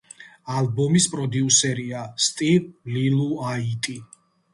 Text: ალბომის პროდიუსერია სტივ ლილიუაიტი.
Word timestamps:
ალბომის 0.59 1.05
პროდიუსერია 1.11 2.01
სტივ 2.29 2.65
ლილიუაიტი. 2.95 3.95